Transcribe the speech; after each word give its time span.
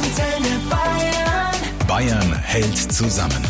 Antenne 0.00 0.58
Bayern. 0.70 1.86
Bayern 1.86 2.32
hält 2.32 2.92
zusammen. 2.92 3.44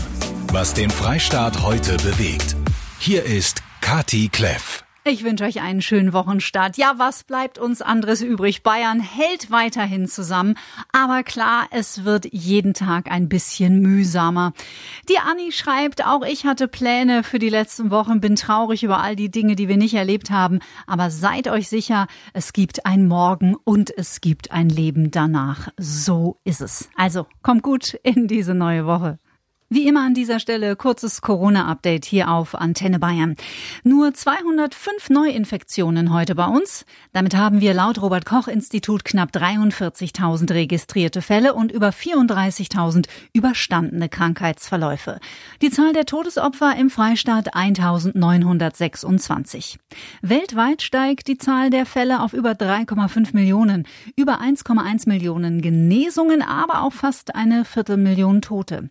Was 0.53 0.75
den 0.75 0.91
Freistaat 0.91 1.63
heute 1.63 1.97
bewegt. 1.99 2.57
Hier 2.99 3.25
ist 3.25 3.63
Kati 3.81 4.29
Kleff. 4.29 4.83
Ich 5.11 5.25
wünsche 5.25 5.43
euch 5.43 5.61
einen 5.61 5.83
schönen 5.83 6.13
Wochenstart. 6.13 6.77
Ja, 6.77 6.95
was 6.99 7.25
bleibt 7.25 7.59
uns 7.59 7.83
anderes 7.83 8.23
übrig? 8.23 8.63
Bayern 8.63 9.01
hält 9.01 9.51
weiterhin 9.51 10.07
zusammen. 10.07 10.55
Aber 10.93 11.25
klar, 11.25 11.67
es 11.73 12.05
wird 12.05 12.29
jeden 12.33 12.75
Tag 12.75 13.11
ein 13.11 13.29
bisschen 13.29 13.81
mühsamer. 13.81 14.53
Die 15.09 15.19
Anni 15.19 15.51
schreibt, 15.51 16.07
auch 16.07 16.23
ich 16.23 16.47
hatte 16.47 16.69
Pläne 16.69 17.25
für 17.25 17.41
die 17.41 17.49
letzten 17.49 17.91
Wochen, 17.91 18.21
bin 18.21 18.37
traurig 18.37 18.85
über 18.85 19.03
all 19.03 19.17
die 19.17 19.33
Dinge, 19.33 19.57
die 19.57 19.67
wir 19.67 19.77
nicht 19.77 19.95
erlebt 19.95 20.31
haben. 20.31 20.61
Aber 20.87 21.11
seid 21.11 21.49
euch 21.49 21.69
sicher, 21.69 22.07
es 22.33 22.53
gibt 22.53 22.87
ein 22.87 23.09
Morgen 23.09 23.57
und 23.65 23.91
es 23.91 24.21
gibt 24.21 24.53
ein 24.53 24.69
Leben 24.69 25.11
danach. 25.11 25.71
So 25.77 26.39
ist 26.45 26.61
es. 26.61 26.89
Also, 26.95 27.27
kommt 27.43 27.65
gut 27.65 27.95
in 28.05 28.29
diese 28.29 28.55
neue 28.55 28.87
Woche. 28.87 29.19
Wie 29.73 29.87
immer 29.87 30.05
an 30.05 30.15
dieser 30.15 30.41
Stelle 30.41 30.75
kurzes 30.75 31.23
Corona-Update 31.23 32.05
hier 32.05 32.29
auf 32.29 32.57
Antenne 32.57 32.99
Bayern. 32.99 33.37
Nur 33.85 34.13
205 34.13 35.11
Neuinfektionen 35.11 36.13
heute 36.13 36.35
bei 36.35 36.47
uns. 36.47 36.85
Damit 37.13 37.37
haben 37.37 37.61
wir 37.61 37.73
laut 37.73 38.03
Robert 38.03 38.27
Koch 38.27 38.49
Institut 38.49 39.05
knapp 39.05 39.31
43.000 39.31 40.55
registrierte 40.55 41.23
Fälle 41.23 41.55
und 41.55 41.71
über 41.71 41.91
34.000 41.91 43.07
überstandene 43.33 44.09
Krankheitsverläufe. 44.09 45.21
Die 45.63 45.71
Zahl 45.71 45.93
der 45.93 46.05
Todesopfer 46.05 46.75
im 46.77 46.91
Freistaat 46.91 47.55
1.926. 47.55 49.77
Weltweit 50.21 50.83
steigt 50.83 51.29
die 51.29 51.39
Zahl 51.39 51.71
der 51.71 51.87
Fälle 51.87 52.23
auf 52.23 52.33
über 52.33 52.55
3,5 52.55 53.37
Millionen, 53.37 53.87
über 54.17 54.41
1,1 54.41 55.09
Millionen 55.09 55.63
Genesungen, 55.63 56.43
aber 56.43 56.83
auch 56.83 56.93
fast 56.93 57.37
eine 57.37 57.65
Viertelmillion 57.65 58.43
Tote. 58.43 58.91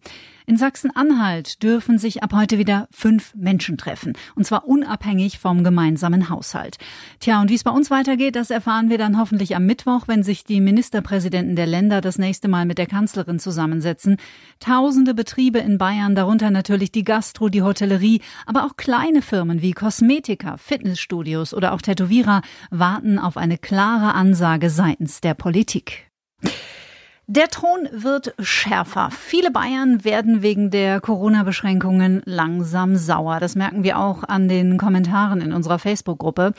In 0.50 0.58
Sachsen-Anhalt 0.58 1.62
dürfen 1.62 2.00
sich 2.00 2.24
ab 2.24 2.34
heute 2.34 2.58
wieder 2.58 2.88
fünf 2.90 3.36
Menschen 3.36 3.78
treffen. 3.78 4.14
Und 4.34 4.48
zwar 4.48 4.68
unabhängig 4.68 5.38
vom 5.38 5.64
gemeinsamen 5.64 6.28
Haushalt. 6.28 6.80
Tja, 7.20 7.40
und 7.40 7.52
wie 7.52 7.54
es 7.54 7.64
bei 7.64 7.70
uns 7.70 7.92
weitergeht, 7.92 8.36
das 8.36 8.50
erfahren 8.50 8.90
wir 8.90 8.98
dann 8.98 9.20
hoffentlich 9.20 9.56
am 9.56 9.68
Mittwoch, 9.68 10.08
wenn 10.08 10.24
sich 10.24 10.46
die 10.46 10.60
Ministerpräsidenten 10.60 11.56
der 11.56 11.68
Länder 11.68 12.02
das 12.02 12.18
nächste 12.18 12.48
Mal 12.48 12.66
mit 12.66 12.80
der 12.80 12.88
Kanzlerin 12.88 13.38
zusammensetzen. 13.38 14.18
Tausende 14.60 15.14
Betriebe 15.14 15.60
in 15.60 15.78
Bayern, 15.78 16.16
darunter 16.16 16.50
natürlich 16.50 16.92
die 16.92 17.04
Gastro, 17.04 17.50
die 17.50 17.62
Hotellerie, 17.62 18.22
aber 18.48 18.66
auch 18.66 18.76
kleine 18.76 19.22
Firmen 19.22 19.62
wie 19.62 19.74
Kosmetika, 19.74 20.58
Fitnessstudios 20.58 21.54
oder 21.54 21.74
auch 21.74 21.84
Tätowierer 21.84 22.42
warten 22.72 23.20
auf 23.20 23.38
eine 23.38 23.60
klare 23.60 24.16
Ansage 24.16 24.72
seitens 24.72 25.22
der 25.22 25.36
Politik. 25.36 26.10
Der 27.32 27.50
Ton 27.50 27.88
wird 27.92 28.34
schärfer. 28.40 29.12
Viele 29.12 29.52
Bayern 29.52 30.04
werden 30.04 30.42
wegen 30.42 30.72
der 30.72 31.00
Corona-Beschränkungen 31.00 32.24
langsam 32.26 32.96
sauer. 32.96 33.40
Das 33.40 33.54
merken 33.54 33.84
wir 33.84 34.00
auch 34.00 34.24
an 34.24 34.50
den 34.50 34.80
Kommentaren 34.80 35.40
in 35.40 35.54
unserer 35.54 35.78
Facebook-Gruppe. 35.78 36.54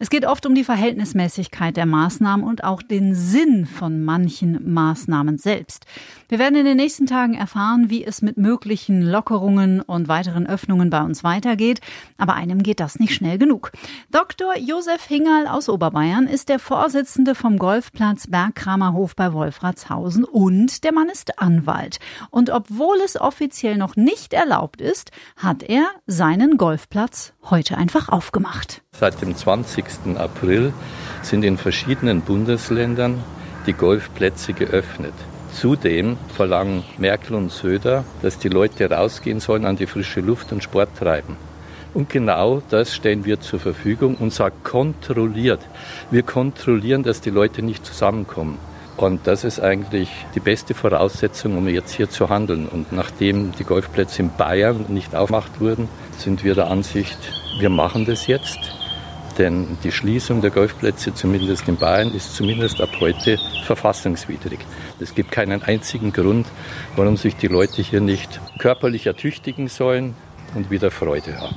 Es 0.00 0.10
geht 0.10 0.26
oft 0.26 0.44
um 0.44 0.56
die 0.56 0.64
Verhältnismäßigkeit 0.64 1.76
der 1.76 1.86
Maßnahmen 1.86 2.44
und 2.44 2.64
auch 2.64 2.82
den 2.82 3.14
Sinn 3.14 3.66
von 3.66 4.02
manchen 4.02 4.74
Maßnahmen 4.74 5.38
selbst. 5.38 5.86
Wir 6.28 6.40
werden 6.40 6.56
in 6.56 6.64
den 6.64 6.76
nächsten 6.76 7.06
Tagen 7.06 7.34
erfahren, 7.34 7.88
wie 7.88 8.04
es 8.04 8.20
mit 8.20 8.36
möglichen 8.36 9.00
Lockerungen 9.00 9.80
und 9.80 10.08
weiteren 10.08 10.44
Öffnungen 10.48 10.90
bei 10.90 11.00
uns 11.02 11.22
weitergeht. 11.22 11.80
Aber 12.18 12.34
einem 12.34 12.64
geht 12.64 12.80
das 12.80 12.98
nicht 12.98 13.14
schnell 13.14 13.38
genug. 13.38 13.70
Dr. 14.10 14.58
Josef 14.58 15.04
Hingerl 15.04 15.46
aus 15.46 15.68
Oberbayern 15.68 16.26
ist 16.26 16.48
der 16.48 16.58
Vorsitzende 16.58 17.36
vom 17.36 17.58
Golfplatz 17.58 18.26
Bergkramerhof 18.26 19.14
bei 19.14 19.32
Wolfratshausen 19.32 20.24
und 20.24 20.82
der 20.82 20.92
Mann 20.92 21.08
ist 21.08 21.38
Anwalt. 21.38 22.00
Und 22.30 22.50
obwohl 22.50 22.96
es 23.04 23.20
offiziell 23.20 23.76
noch 23.76 23.94
nicht 23.94 24.32
erlaubt 24.32 24.80
ist, 24.80 25.12
hat 25.36 25.62
er 25.62 25.86
seinen 26.08 26.56
Golfplatz 26.56 27.34
heute 27.50 27.78
einfach 27.78 28.08
aufgemacht. 28.08 28.82
Seit 28.90 29.22
dem 29.22 29.36
20. 29.36 30.16
April 30.16 30.72
sind 31.22 31.44
in 31.44 31.56
verschiedenen 31.56 32.22
Bundesländern 32.22 33.22
die 33.66 33.74
Golfplätze 33.74 34.54
geöffnet. 34.54 35.14
Zudem 35.52 36.16
verlangen 36.34 36.84
Merkel 36.98 37.34
und 37.34 37.50
Söder, 37.50 38.04
dass 38.22 38.38
die 38.38 38.48
Leute 38.48 38.90
rausgehen 38.90 39.40
sollen 39.40 39.64
an 39.64 39.76
die 39.76 39.86
frische 39.86 40.20
Luft 40.20 40.52
und 40.52 40.62
Sport 40.62 40.90
treiben. 40.98 41.36
Und 41.94 42.10
genau 42.10 42.62
das 42.68 42.94
stellen 42.94 43.24
wir 43.24 43.40
zur 43.40 43.58
Verfügung 43.58 44.16
und 44.16 44.32
zwar 44.32 44.50
kontrolliert. 44.50 45.60
Wir 46.10 46.22
kontrollieren, 46.22 47.02
dass 47.02 47.22
die 47.22 47.30
Leute 47.30 47.62
nicht 47.62 47.86
zusammenkommen. 47.86 48.58
Und 48.96 49.26
das 49.26 49.44
ist 49.44 49.60
eigentlich 49.60 50.10
die 50.34 50.40
beste 50.40 50.74
Voraussetzung, 50.74 51.56
um 51.56 51.68
jetzt 51.68 51.92
hier 51.92 52.08
zu 52.08 52.28
handeln. 52.28 52.66
Und 52.66 52.92
nachdem 52.92 53.52
die 53.52 53.64
Golfplätze 53.64 54.22
in 54.22 54.30
Bayern 54.30 54.86
nicht 54.88 55.14
aufgemacht 55.14 55.60
wurden, 55.60 55.88
sind 56.16 56.44
wir 56.44 56.54
der 56.54 56.68
Ansicht, 56.70 57.18
wir 57.58 57.70
machen 57.70 58.06
das 58.06 58.26
jetzt. 58.26 58.58
Denn 59.38 59.76
die 59.84 59.92
Schließung 59.92 60.40
der 60.40 60.50
Golfplätze, 60.50 61.12
zumindest 61.12 61.68
in 61.68 61.76
Bayern, 61.76 62.12
ist 62.14 62.34
zumindest 62.34 62.80
ab 62.80 62.90
heute 63.00 63.38
verfassungswidrig. 63.64 64.60
Es 64.98 65.14
gibt 65.14 65.30
keinen 65.30 65.62
einzigen 65.62 66.12
Grund, 66.12 66.46
warum 66.96 67.16
sich 67.16 67.36
die 67.36 67.48
Leute 67.48 67.82
hier 67.82 68.00
nicht 68.00 68.40
körperlich 68.58 69.06
ertüchtigen 69.06 69.68
sollen 69.68 70.14
und 70.54 70.70
wieder 70.70 70.90
Freude 70.90 71.38
haben. 71.38 71.56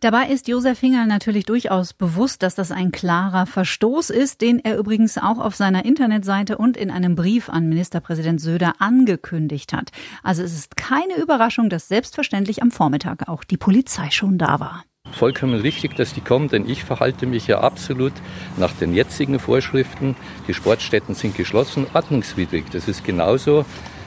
Dabei 0.00 0.28
ist 0.28 0.46
Josef 0.46 0.78
Hingerl 0.78 1.06
natürlich 1.06 1.44
durchaus 1.44 1.92
bewusst, 1.92 2.44
dass 2.44 2.54
das 2.54 2.70
ein 2.70 2.92
klarer 2.92 3.46
Verstoß 3.46 4.10
ist, 4.10 4.40
den 4.42 4.60
er 4.60 4.78
übrigens 4.78 5.18
auch 5.18 5.38
auf 5.38 5.56
seiner 5.56 5.84
Internetseite 5.84 6.56
und 6.56 6.76
in 6.76 6.92
einem 6.92 7.16
Brief 7.16 7.48
an 7.48 7.68
Ministerpräsident 7.68 8.40
Söder 8.40 8.74
angekündigt 8.78 9.72
hat. 9.72 9.90
Also 10.22 10.44
es 10.44 10.52
ist 10.52 10.76
keine 10.76 11.16
Überraschung, 11.16 11.68
dass 11.68 11.88
selbstverständlich 11.88 12.62
am 12.62 12.70
Vormittag 12.70 13.28
auch 13.28 13.42
die 13.42 13.56
Polizei 13.56 14.10
schon 14.10 14.38
da 14.38 14.60
war. 14.60 14.84
Vollkommen 15.12 15.60
richtig, 15.60 15.96
dass 15.96 16.14
die 16.14 16.20
kommen, 16.20 16.48
denn 16.48 16.68
ich 16.68 16.84
verhalte 16.84 17.26
mich 17.26 17.46
ja 17.46 17.60
absolut 17.60 18.12
nach 18.56 18.72
den 18.72 18.94
jetzigen 18.94 19.38
Vorschriften. 19.38 20.14
Die 20.46 20.54
Sportstätten 20.54 21.14
sind 21.14 21.36
geschlossen, 21.36 21.86
ordnungswidrig. 21.92 22.64
Das 22.70 22.86
ist 22.86 23.04
genauso, 23.04 23.64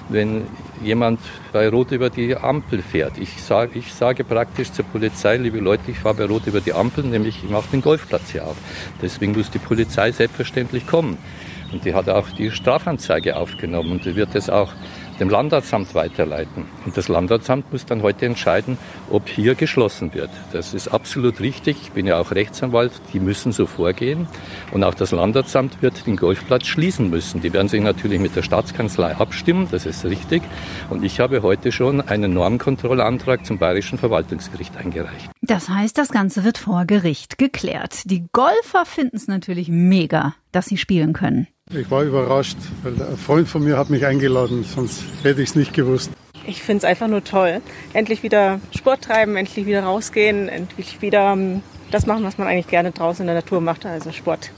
wenn 0.09 0.47
jemand 0.84 1.19
bei 1.51 1.69
Rot 1.69 1.91
über 1.91 2.09
die 2.09 2.35
Ampel 2.35 2.81
fährt. 2.81 3.17
Ich 3.17 3.41
sage, 3.41 3.79
ich 3.79 3.94
sage 3.94 4.23
praktisch 4.23 4.72
zur 4.72 4.85
Polizei, 4.85 5.38
liebe 5.38 5.59
Leute, 5.59 5.91
ich 5.91 6.00
fahre 6.00 6.16
bei 6.16 6.25
Rot 6.25 6.47
über 6.47 6.61
die 6.61 6.73
Ampel, 6.73 7.03
nämlich 7.03 7.44
ich 7.44 7.50
mache 7.50 7.69
den 7.72 7.81
Golfplatz 7.81 8.31
hier 8.31 8.45
auf. 8.45 8.56
Deswegen 9.01 9.34
muss 9.34 9.50
die 9.50 9.59
Polizei 9.59 10.11
selbstverständlich 10.11 10.88
kommen. 10.88 11.17
Und 11.72 11.85
die 11.85 11.94
hat 11.94 12.09
auch 12.09 12.29
die 12.29 12.51
Strafanzeige 12.51 13.38
aufgenommen 13.38 13.91
und 13.91 14.06
die 14.06 14.16
wird 14.16 14.35
es 14.35 14.50
auch 14.50 14.73
dem 15.22 15.30
Landratsamt 15.30 15.94
weiterleiten. 15.94 16.66
Und 16.84 16.98
das 16.98 17.08
Landratsamt 17.08 17.72
muss 17.72 17.86
dann 17.86 18.02
heute 18.02 18.26
entscheiden, 18.26 18.78
ob 19.09 19.30
hier 19.30 19.56
geschlossen 19.56 20.14
wird. 20.14 20.32
Das 20.52 20.74
ist 20.74 20.88
absolut 20.88 21.40
richtig. 21.40 21.78
Ich 21.82 21.92
bin 21.92 22.08
ja 22.08 22.20
auch 22.20 22.32
Rechtsanwalt. 22.32 22.92
Die 23.14 23.20
müssen 23.20 23.52
so 23.52 23.68
vorgehen. 23.68 24.28
Und 24.72 24.84
auch 24.84 24.96
das 24.96 25.12
Landratsamt 25.12 25.82
wird 25.84 26.08
den 26.08 26.18
Golfplatz 26.18 26.66
schließen 26.66 27.09
müssen. 27.09 27.40
Die 27.40 27.54
werden 27.54 27.70
sich 27.70 27.82
natürlich 27.82 28.20
mit 28.20 28.36
der 28.36 28.42
Staatskanzlei 28.42 29.16
abstimmen. 29.16 29.68
Das 29.70 29.86
ist 29.86 30.04
richtig. 30.06 30.42
Und 30.90 31.04
ich 31.04 31.20
habe 31.20 31.44
heute 31.44 31.72
schon 31.72 32.02
einen 32.02 32.34
Normkontrollantrag 32.34 33.46
zum 33.46 33.59
Bayerischen 33.59 34.00
Verwaltungsgericht 34.00 34.76
eingereicht. 34.76 35.30
Das 35.44 35.70
heißt, 35.70 35.98
das 35.98 36.09
Ganze 36.09 36.44
wird 36.44 36.58
vor 36.58 36.86
Gericht 36.86 37.38
geklärt. 37.38 38.09
Die 38.09 38.26
Golfer 38.34 38.86
finden 38.86 39.18
es 39.18 39.28
natürlich 39.28 39.70
mega, 39.70 40.34
dass 40.52 40.66
sie 40.66 40.78
spielen 40.78 41.14
können. 41.14 41.48
Ich 41.74 41.90
war 41.90 42.04
überrascht, 42.04 42.58
weil 42.84 42.94
ein 43.02 43.16
Freund 43.16 43.48
von 43.48 43.64
mir 43.64 43.78
hat 43.78 43.90
mich 43.90 44.06
eingeladen, 44.06 44.66
sonst 44.66 45.06
hätte 45.24 45.42
ich 45.42 45.52
es 45.52 45.56
nicht 45.56 45.74
gewusst. 45.74 46.12
Ich 46.46 46.62
finde 46.62 46.80
es 46.80 46.84
einfach 46.84 47.08
nur 47.08 47.24
toll. 47.24 47.62
Endlich 47.94 48.24
wieder 48.24 48.59
Sport 48.76 49.06
treiben, 49.06 49.38
endlich 49.38 49.66
wieder 49.66 49.84
rausgehen, 49.84 50.50
endlich 50.50 51.02
wieder 51.02 51.32
ähm, 51.32 51.64
das 51.90 52.08
machen, 52.08 52.26
was 52.26 52.38
man 52.38 52.50
eigentlich 52.50 52.68
gerne 52.68 52.92
draußen 52.92 53.24
in 53.24 53.28
der 53.28 53.36
Natur 53.36 53.62
macht, 53.62 53.86
also 53.86 54.12
Sport. 54.12 54.52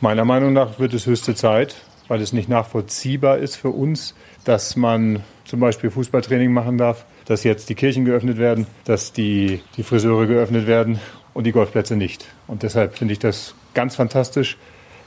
Meiner 0.00 0.24
Meinung 0.24 0.52
nach 0.52 0.78
wird 0.78 0.94
es 0.94 1.06
höchste 1.06 1.34
Zeit, 1.34 1.74
weil 2.06 2.20
es 2.20 2.32
nicht 2.32 2.48
nachvollziehbar 2.48 3.38
ist 3.38 3.56
für 3.56 3.70
uns, 3.70 4.14
dass 4.44 4.76
man 4.76 5.24
zum 5.44 5.58
Beispiel 5.58 5.90
Fußballtraining 5.90 6.52
machen 6.52 6.78
darf, 6.78 7.04
dass 7.24 7.42
jetzt 7.42 7.68
die 7.68 7.74
Kirchen 7.74 8.04
geöffnet 8.04 8.38
werden, 8.38 8.68
dass 8.84 9.12
die, 9.12 9.60
die 9.76 9.82
Friseure 9.82 10.26
geöffnet 10.26 10.68
werden 10.68 11.00
und 11.32 11.44
die 11.48 11.52
Golfplätze 11.52 11.96
nicht. 11.96 12.26
Und 12.46 12.62
deshalb 12.62 12.96
finde 12.96 13.12
ich 13.12 13.18
das 13.18 13.56
ganz 13.74 13.96
fantastisch, 13.96 14.56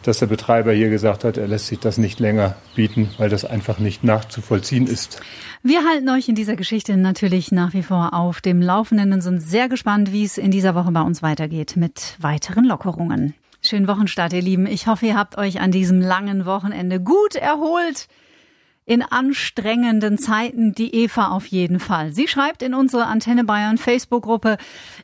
dass 0.07 0.19
der 0.19 0.27
Betreiber 0.27 0.71
hier 0.71 0.89
gesagt 0.89 1.23
hat, 1.23 1.37
er 1.37 1.47
lässt 1.47 1.67
sich 1.67 1.79
das 1.79 1.97
nicht 1.97 2.19
länger 2.19 2.55
bieten, 2.75 3.09
weil 3.17 3.29
das 3.29 3.43
einfach 3.43 3.79
nicht 3.79 4.03
nachzuvollziehen 4.03 4.87
ist. 4.87 5.21
Wir 5.63 5.83
halten 5.83 6.09
euch 6.09 6.29
in 6.29 6.35
dieser 6.35 6.55
Geschichte 6.55 6.95
natürlich 6.95 7.51
nach 7.51 7.73
wie 7.73 7.83
vor 7.83 8.13
auf 8.13 8.39
dem 8.39 8.61
Laufenden 8.61 9.11
und 9.11 9.21
sind 9.21 9.41
sehr 9.41 9.67
gespannt, 9.67 10.13
wie 10.13 10.23
es 10.23 10.37
in 10.37 10.51
dieser 10.51 10.75
Woche 10.75 10.91
bei 10.91 11.01
uns 11.01 11.21
weitergeht 11.21 11.75
mit 11.75 12.15
weiteren 12.19 12.63
Lockerungen. 12.63 13.33
Schönen 13.61 13.87
Wochenstart, 13.87 14.33
ihr 14.33 14.41
Lieben. 14.41 14.65
Ich 14.65 14.87
hoffe, 14.87 15.07
ihr 15.07 15.17
habt 15.17 15.37
euch 15.37 15.59
an 15.59 15.71
diesem 15.71 15.99
langen 15.99 16.45
Wochenende 16.45 17.01
gut 17.01 17.35
erholt. 17.35 18.07
In 18.87 19.03
anstrengenden 19.03 20.17
Zeiten 20.17 20.73
die 20.73 20.95
Eva 20.95 21.27
auf 21.27 21.45
jeden 21.45 21.79
Fall. 21.79 22.13
Sie 22.13 22.27
schreibt 22.27 22.63
in 22.63 22.73
unsere 22.73 23.05
Antenne 23.05 23.43
Bayern 23.43 23.77
Facebook-Gruppe, 23.77 24.57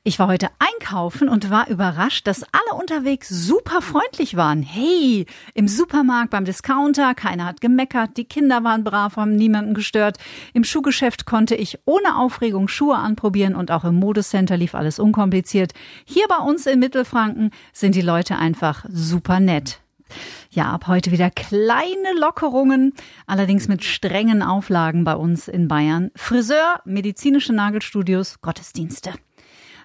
ich 0.03 0.17
war 0.19 0.27
heute 0.27 0.47
einkaufen 0.57 1.27
und 1.27 1.49
war 1.49 1.67
überrascht, 1.67 2.25
dass 2.25 2.43
alle 2.43 2.79
unterwegs 2.79 3.27
super 3.27 3.81
freundlich 3.81 4.37
waren. 4.37 4.63
Hey, 4.63 5.25
im 5.53 5.67
Supermarkt, 5.67 6.29
beim 6.29 6.45
Discounter, 6.45 7.13
keiner 7.13 7.45
hat 7.45 7.59
gemeckert, 7.59 8.15
die 8.15 8.23
Kinder 8.23 8.63
waren 8.63 8.85
brav, 8.85 9.17
haben 9.17 9.35
niemanden 9.35 9.73
gestört. 9.73 10.17
Im 10.53 10.63
Schuhgeschäft 10.63 11.25
konnte 11.25 11.55
ich 11.55 11.77
ohne 11.83 12.17
Aufregung 12.17 12.69
Schuhe 12.69 12.95
anprobieren 12.95 13.53
und 13.53 13.69
auch 13.69 13.83
im 13.83 13.95
Modecenter 13.95 14.55
lief 14.55 14.75
alles 14.75 14.97
unkompliziert. 14.97 15.73
Hier 16.05 16.25
bei 16.29 16.37
uns 16.37 16.65
in 16.67 16.79
Mittelfranken 16.79 17.51
sind 17.73 17.95
die 17.95 18.01
Leute 18.01 18.37
einfach 18.37 18.85
super 18.87 19.41
nett. 19.41 19.82
Ja, 20.51 20.71
ab 20.71 20.87
heute 20.87 21.11
wieder 21.11 21.29
kleine 21.31 22.13
Lockerungen, 22.19 22.93
allerdings 23.25 23.67
mit 23.67 23.83
strengen 23.83 24.43
Auflagen 24.43 25.03
bei 25.03 25.15
uns 25.15 25.47
in 25.47 25.67
Bayern. 25.67 26.11
Friseur, 26.15 26.81
medizinische 26.85 27.53
Nagelstudios, 27.53 28.41
Gottesdienste. 28.41 29.13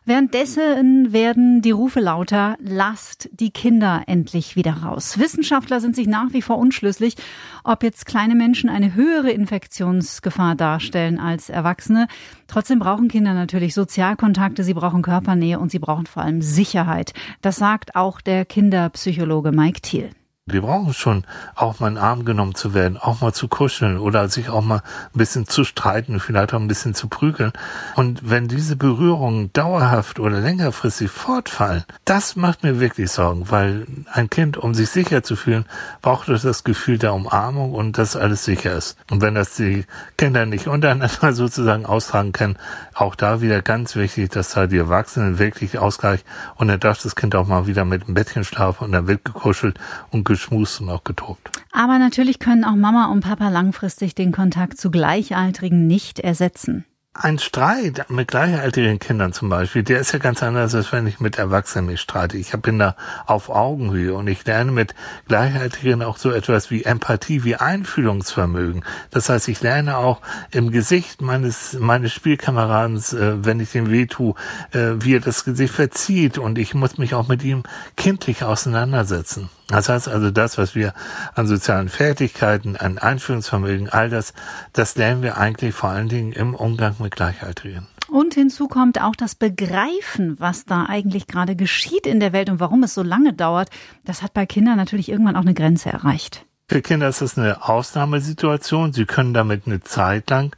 Währenddessen 0.05 1.13
werden 1.13 1.63
die 1.63 1.71
Rufe 1.71 2.01
lauter, 2.01 2.57
lasst 2.61 3.29
die 3.33 3.51
Kinder 3.51 4.03
endlich 4.07 4.57
wieder 4.57 4.73
raus. 4.73 5.19
Wissenschaftler 5.19 5.81
sind 5.81 5.95
sich 5.95 6.07
nach 6.07 6.33
wie 6.33 6.43
vor 6.43 6.59
unschlüssig, 6.59 7.17
ob 7.65 7.83
jetzt 7.83 8.07
kleine 8.07 8.35
Menschen 8.35 8.71
eine 8.71 8.95
höhere 8.95 9.31
Infektionsgefahr 9.31 10.55
darstellen 10.55 11.19
als 11.19 11.51
Erwachsene. 11.51 12.09
Trotzdem 12.47 12.79
brauchen 12.79 13.09
Kinder 13.09 13.35
natürlich 13.35 13.75
Sozialkontakte, 13.75 14.65
sie 14.65 14.75
brauchen 14.75 15.03
Körpernähe 15.03 15.59
und 15.59 15.71
sie 15.71 15.79
brauchen 15.79 16.07
vor 16.07 16.23
allem 16.23 16.43
Sicherheit. 16.43 17.13
Das 17.43 17.57
sagt 17.57 17.97
auch 17.97 18.21
der 18.21 18.45
Kinderpsychologe 18.45 19.53
Mike 19.53 19.81
Thiel. 19.83 20.11
Wir 20.51 20.63
brauchen 20.63 20.95
schon 20.95 21.25
auch 21.55 21.81
mal 21.81 21.89
in 21.89 21.95
den 21.95 22.03
Arm 22.03 22.25
genommen 22.25 22.55
zu 22.55 22.75
werden, 22.75 22.97
auch 22.97 23.21
mal 23.21 23.33
zu 23.33 23.49
kuscheln 23.49 23.99
oder 23.99 24.29
sich 24.29 24.49
auch 24.49 24.63
mal 24.63 24.83
ein 25.15 25.19
bisschen 25.19 25.47
zu 25.47 25.65
streiten, 25.65 26.21
vielleicht 26.21 26.55
auch 26.55 26.61
ein 26.61 26.69
bisschen 26.69 26.95
zu 26.95 27.09
prügeln. 27.09 27.53
Und 27.97 28.29
wenn 28.29 28.49
diese 28.49 28.77
Berührungen 28.77 29.53
dauerhaft 29.53 30.21
oder 30.21 30.41
längerfristig 30.41 31.11
fortfallen, 31.11 31.85
das 32.05 32.37
macht 32.37 32.63
mir 32.63 32.81
wirklich 32.81 33.11
Sorgen, 33.11 33.51
weil 33.51 33.87
ein 34.13 34.31
Kind, 34.31 34.57
um 34.57 34.75
sich 34.75 34.91
sicher 34.91 35.23
zu 35.23 35.37
fühlen, 35.37 35.65
braucht 36.03 36.29
das 36.29 36.65
Gefühl 36.65 36.99
der 36.99 37.15
Umarmung 37.15 37.73
und 37.73 37.99
dass 37.99 38.17
alles 38.17 38.45
sicher 38.45 38.73
ist. 38.75 38.97
Und 39.11 39.23
wenn 39.23 39.35
das 39.35 39.57
die 39.57 39.85
Kinder 40.17 40.47
nicht 40.47 40.67
untereinander 40.69 41.33
sozusagen 41.33 41.87
austragen 41.87 42.33
können, 42.33 42.57
auch 42.95 43.15
da 43.15 43.41
wieder 43.41 43.63
ganz 43.63 43.97
wichtig, 43.97 44.31
dass 44.31 44.51
da 44.51 44.67
die 44.67 44.79
Erwachsenen 44.79 45.39
wirklich 45.39 45.79
Ausgleich 45.79 46.25
und 46.57 46.69
dann 46.69 46.81
darf 46.81 47.03
das 47.03 47.17
Kind 47.17 47.35
auch 47.35 47.47
mal 47.47 47.67
wieder 47.67 47.85
mit 47.85 48.07
dem 48.07 48.15
Bettchen 48.15 48.45
schlafen 48.45 48.85
und 48.85 48.93
dann 48.93 49.07
wird 49.07 49.25
gekuschelt 49.25 49.79
und 50.11 50.25
geschmust 50.39 50.81
und 50.81 50.89
auch 50.89 51.05
getobt. 51.05 51.51
Aber 51.73 51.99
natürlich 51.99 52.39
können 52.39 52.65
auch 52.65 52.77
Mama 52.77 53.07
und 53.07 53.21
Papa 53.21 53.49
langfristig 53.49 54.15
den 54.15 54.33
Kontakt 54.33 54.79
zu 54.79 54.91
Gleichaltrigen 54.91 55.87
nicht 55.87 56.21
ersetzen 56.21 56.85
ein 57.21 57.39
Streit 57.39 58.09
mit 58.11 58.29
gleichaltrigen 58.29 58.99
Kindern 59.01 59.33
zum 59.33 59.49
Beispiel, 59.49 59.83
der 59.83 59.99
ist 59.99 60.13
ja 60.13 60.19
ganz 60.19 60.43
anders, 60.43 60.75
als 60.75 60.93
wenn 60.93 61.07
ich 61.07 61.19
mit 61.19 61.37
Erwachsenen 61.37 61.87
mich 61.87 62.01
streite. 62.01 62.37
Ich 62.37 62.53
bin 62.53 62.79
da 62.79 62.95
auf 63.27 63.51
Augenhöhe 63.51 64.15
und 64.15 64.29
ich 64.29 64.45
lerne 64.45 64.71
mit 64.71 64.95
Gleichaltrigen 65.27 66.03
auch 66.03 66.17
so 66.17 66.31
etwas 66.31 66.71
wie 66.71 66.85
Empathie, 66.85 67.43
wie 67.43 67.57
Einfühlungsvermögen. 67.57 68.85
Das 69.11 69.29
heißt, 69.29 69.49
ich 69.49 69.61
lerne 69.61 69.97
auch 69.97 70.21
im 70.53 70.71
Gesicht 70.71 71.21
meines, 71.21 71.77
meines 71.79 72.13
Spielkameradens, 72.13 73.13
äh, 73.13 73.45
wenn 73.45 73.59
ich 73.59 73.73
dem 73.73 73.91
weh 73.91 74.07
tue, 74.07 74.35
äh, 74.71 74.93
wie 75.01 75.17
er 75.17 75.21
das 75.21 75.45
Gesicht 75.45 75.75
verzieht 75.75 76.39
und 76.39 76.57
ich 76.57 76.75
muss 76.75 76.99
mich 76.99 77.15
auch 77.15 77.27
mit 77.27 77.43
ihm 77.43 77.65
kindlich 77.97 78.45
auseinandersetzen. 78.45 79.51
Das 79.69 79.91
heißt 79.91 80.09
also, 80.09 80.31
das, 80.31 80.57
was 80.57 80.75
wir 80.75 80.95
an 81.35 81.47
sozialen 81.47 81.91
Fertigkeiten, 81.91 82.77
an 82.77 82.97
Einführungsvermögen, 82.97 83.91
all 83.91 84.09
das, 84.09 84.33
das 84.73 84.97
lernen 84.97 85.23
wir 85.23 85.37
eigentlich 85.37 85.75
vor 85.75 85.91
allen 85.91 86.09
Dingen 86.09 86.33
im 86.33 86.55
Umgang 86.55 86.97
mit 87.01 87.08
Gleichaltrigen. 87.11 87.87
Und 88.09 88.35
hinzu 88.35 88.69
kommt 88.69 89.01
auch 89.03 89.15
das 89.15 89.35
Begreifen, 89.35 90.41
was 90.41 90.65
da 90.65 90.87
eigentlich 90.87 91.27
gerade 91.27 91.57
geschieht 91.57 92.07
in 92.07 92.21
der 92.21 92.33
Welt 92.33 92.49
und 92.49 92.59
warum 92.59 92.83
es 92.83 92.95
so 92.95 93.03
lange 93.03 93.35
dauert. 93.35 93.69
Das 94.05 94.23
hat 94.23 94.33
bei 94.33 94.47
Kindern 94.47 94.77
natürlich 94.77 95.11
irgendwann 95.11 95.37
auch 95.37 95.43
eine 95.43 95.55
Grenze 95.55 95.91
erreicht. 95.91 96.47
Für 96.71 96.83
Kinder 96.83 97.09
ist 97.09 97.23
das 97.23 97.39
eine 97.39 97.67
Ausnahmesituation. 97.67 98.93
Sie 98.93 99.07
können 99.07 99.33
damit 99.33 99.67
eine 99.67 99.81
Zeit 99.81 100.29
lang 100.29 100.55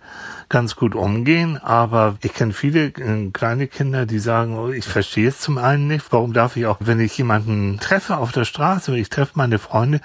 ganz 0.51 0.75
gut 0.75 0.95
umgehen, 0.95 1.57
aber 1.57 2.17
ich 2.23 2.35
kenne 2.35 2.53
viele 2.53 2.87
äh, 2.87 3.31
kleine 3.33 3.69
Kinder, 3.69 4.05
die 4.05 4.19
sagen, 4.19 4.59
oh, 4.59 4.69
ich 4.69 4.85
verstehe 4.85 5.29
es 5.29 5.39
zum 5.39 5.57
einen 5.57 5.87
nicht, 5.87 6.07
warum 6.11 6.33
darf 6.33 6.57
ich 6.57 6.67
auch, 6.67 6.77
wenn 6.81 7.01
ich 7.01 7.17
jemanden 7.17 7.79
treffe 7.79 8.19
auf 8.19 8.33
der 8.33 8.45
Straße, 8.45 8.99
ich 8.99 9.09
treffe 9.09 9.33
meine 9.37 9.61
Freunde 9.61 10.01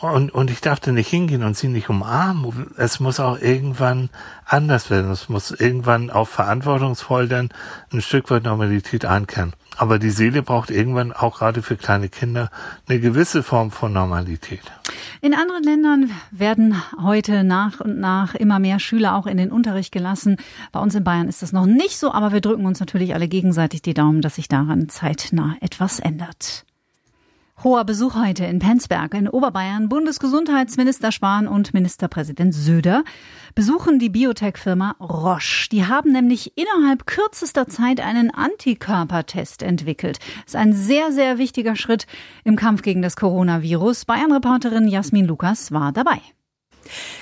und, 0.00 0.32
und 0.32 0.50
ich 0.50 0.62
darf 0.62 0.80
da 0.80 0.90
nicht 0.90 1.08
hingehen 1.08 1.42
und 1.42 1.56
sie 1.56 1.68
nicht 1.68 1.90
umarmen. 1.90 2.72
Es 2.78 2.98
muss 2.98 3.20
auch 3.20 3.38
irgendwann 3.38 4.08
anders 4.46 4.88
werden. 4.88 5.10
Es 5.10 5.28
muss 5.28 5.50
irgendwann 5.50 6.10
auch 6.10 6.28
verantwortungsvoll 6.28 7.28
dann 7.28 7.50
ein 7.92 8.00
Stück 8.00 8.30
weit 8.30 8.44
Normalität 8.44 9.04
einkehren. 9.04 9.52
Aber 9.76 9.98
die 9.98 10.10
Seele 10.10 10.42
braucht 10.42 10.70
irgendwann 10.70 11.12
auch 11.12 11.38
gerade 11.38 11.62
für 11.62 11.76
kleine 11.76 12.08
Kinder 12.08 12.50
eine 12.88 13.00
gewisse 13.00 13.42
Form 13.42 13.70
von 13.70 13.92
Normalität. 13.92 14.62
In 15.22 15.34
anderen 15.34 15.62
Ländern 15.62 16.10
werden 16.30 16.82
heute 17.02 17.44
nach 17.44 17.80
und 17.80 17.98
nach 17.98 18.34
immer 18.34 18.58
mehr 18.58 18.78
Schüler 18.78 19.14
auch 19.14 19.26
in 19.26 19.36
den 19.36 19.52
Unterricht 19.52 19.89
gelassen. 19.90 20.36
Bei 20.72 20.80
uns 20.80 20.94
in 20.94 21.04
Bayern 21.04 21.28
ist 21.28 21.42
das 21.42 21.52
noch 21.52 21.66
nicht 21.66 21.98
so, 21.98 22.12
aber 22.12 22.32
wir 22.32 22.40
drücken 22.40 22.66
uns 22.66 22.80
natürlich 22.80 23.14
alle 23.14 23.28
gegenseitig 23.28 23.82
die 23.82 23.94
Daumen, 23.94 24.22
dass 24.22 24.36
sich 24.36 24.48
daran 24.48 24.88
zeitnah 24.88 25.56
etwas 25.60 26.00
ändert. 26.00 26.64
Hoher 27.62 27.84
Besuch 27.84 28.14
heute 28.14 28.46
in 28.46 28.58
Penzberg 28.58 29.12
in 29.12 29.28
Oberbayern. 29.28 29.90
Bundesgesundheitsminister 29.90 31.12
Spahn 31.12 31.46
und 31.46 31.74
Ministerpräsident 31.74 32.54
Söder 32.54 33.04
besuchen 33.54 33.98
die 33.98 34.08
Biotech-Firma 34.08 34.96
Roche. 34.98 35.68
Die 35.70 35.84
haben 35.84 36.10
nämlich 36.12 36.56
innerhalb 36.56 37.04
kürzester 37.04 37.68
Zeit 37.68 38.00
einen 38.00 38.30
Antikörpertest 38.30 39.62
entwickelt. 39.62 40.20
Das 40.46 40.54
ist 40.54 40.56
ein 40.56 40.72
sehr, 40.72 41.12
sehr 41.12 41.36
wichtiger 41.36 41.76
Schritt 41.76 42.06
im 42.44 42.56
Kampf 42.56 42.80
gegen 42.80 43.02
das 43.02 43.16
Coronavirus. 43.16 44.06
Bayern-Reporterin 44.06 44.88
Jasmin 44.88 45.26
Lukas 45.26 45.70
war 45.70 45.92
dabei. 45.92 46.22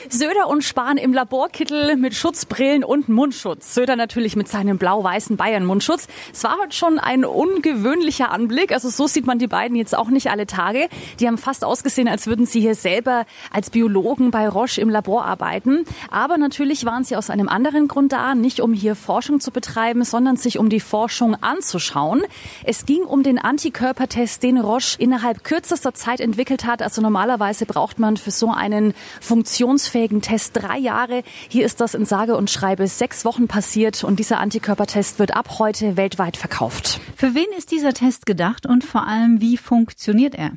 Söder 0.09 0.49
und 0.49 0.63
Spahn 0.65 0.97
im 0.97 1.13
Laborkittel 1.13 1.97
mit 1.97 2.15
Schutzbrillen 2.15 2.85
und 2.85 3.09
Mundschutz. 3.09 3.75
Söder 3.75 3.97
natürlich 3.97 4.37
mit 4.37 4.49
seinem 4.49 4.79
blau-weißen 4.79 5.37
Bayern-Mundschutz. 5.37 6.09
Es 6.33 6.45
war 6.45 6.57
heute 6.61 6.75
schon 6.75 6.99
ein 6.99 7.25
ungewöhnlicher 7.25 8.31
Anblick. 8.31 8.73
Also 8.73 8.89
so 8.89 9.07
sieht 9.07 9.27
man 9.27 9.39
die 9.39 9.47
beiden 9.47 9.77
jetzt 9.77 9.97
auch 9.97 10.09
nicht 10.09 10.31
alle 10.31 10.47
Tage. 10.47 10.89
Die 11.21 11.27
haben 11.27 11.39
fast 11.39 11.65
ausgesehen, 11.65 12.09
als 12.09 12.27
würden 12.27 12.47
sie 12.47 12.61
hier 12.61 12.75
selber 12.75 13.27
als 13.53 13.71
Biologen 13.71 14.31
bei 14.31 14.49
Roche 14.49 14.81
im 14.81 14.89
Labor 14.89 15.25
arbeiten. 15.25 15.85
Aber 16.11 16.39
natürlich 16.39 16.85
waren 16.85 17.05
sie 17.05 17.17
aus 17.17 17.31
einem 17.31 17.49
anderen 17.49 17.89
Grund 17.89 18.13
da, 18.13 18.35
nicht 18.35 18.61
um 18.61 18.73
hier 18.73 18.97
Forschung 18.97 19.41
zu 19.41 19.51
betreiben, 19.51 20.05
sondern 20.05 20.37
sich 20.37 20.59
um 20.59 20.69
die 20.69 20.81
Forschung 20.81 21.37
anzuschauen. 21.43 22.23
Es 22.65 22.87
ging 22.87 23.03
um 23.03 23.23
den 23.23 23.39
Antikörpertest, 23.39 24.43
den 24.43 24.59
Roche 24.59 24.97
innerhalb 24.99 25.45
kürzester 25.45 25.95
Zeit 25.95 26.21
entwickelt 26.21 26.65
hat. 26.65 26.83
Also 26.83 27.03
normalerweise 27.03 27.67
braucht 27.67 27.99
man 27.99 28.17
für 28.17 28.31
so 28.31 28.51
einen 28.51 28.95
funktionsfähigen 29.21 29.58
funktionsfähigen 29.59 30.23
Test 30.23 30.53
drei 30.55 30.79
Jahre. 30.79 31.25
Hier 31.49 31.67
ist 31.67 31.81
das 31.81 31.95
in 31.95 32.05
sage 32.05 32.37
und 32.37 32.49
schreibe 32.49 32.87
sechs 32.87 33.25
Wochen 33.25 33.49
passiert 33.49 34.05
und 34.05 34.21
dieser 34.21 34.39
Antikörpertest 34.39 35.19
wird 35.19 35.35
ab 35.35 35.59
heute 35.59 35.97
weltweit 35.97 36.37
verkauft. 36.37 37.01
Für 37.17 37.35
wen 37.35 37.47
ist 37.57 37.73
dieser 37.73 37.93
Test 37.93 38.25
gedacht 38.25 38.67
und 38.67 38.85
vor 38.85 39.09
allem 39.09 39.41
wie 39.41 39.57
funktioniert 39.57 40.37
er? 40.37 40.53